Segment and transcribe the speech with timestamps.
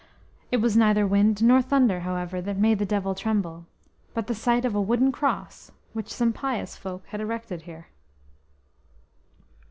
[0.51, 3.67] It was neither wind nor thunder, however, that made the Devil tremble,
[4.15, 7.85] but the sight of a wooden cross which some pious folk had erected here.